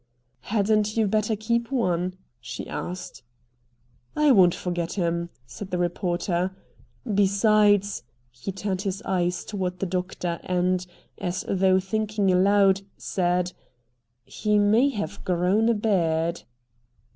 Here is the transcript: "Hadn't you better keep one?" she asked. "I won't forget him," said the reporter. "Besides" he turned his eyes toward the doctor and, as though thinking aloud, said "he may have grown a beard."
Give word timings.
"Hadn't 0.49 0.97
you 0.97 1.05
better 1.05 1.35
keep 1.35 1.71
one?" 1.71 2.15
she 2.39 2.67
asked. 2.67 3.21
"I 4.15 4.31
won't 4.31 4.55
forget 4.55 4.93
him," 4.93 5.29
said 5.45 5.69
the 5.69 5.77
reporter. 5.77 6.55
"Besides" 7.13 8.01
he 8.31 8.51
turned 8.51 8.81
his 8.81 9.03
eyes 9.03 9.45
toward 9.45 9.77
the 9.77 9.85
doctor 9.85 10.39
and, 10.41 10.87
as 11.19 11.45
though 11.47 11.79
thinking 11.79 12.31
aloud, 12.31 12.81
said 12.97 13.53
"he 14.23 14.57
may 14.57 14.89
have 14.89 15.23
grown 15.23 15.69
a 15.69 15.75
beard." 15.75 16.45